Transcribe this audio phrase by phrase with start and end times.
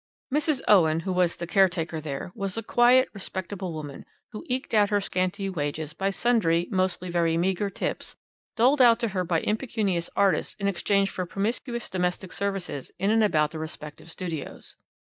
[0.33, 0.63] "Mrs.
[0.67, 4.99] Owen, who was the caretaker there, was a quiet, respectable woman, who eked out her
[4.99, 8.15] scanty wages by sundry mostly very meagre tips
[8.55, 13.23] doled out to her by impecunious artists in exchange for promiscuous domestic services in and
[13.23, 14.75] about the respective studios.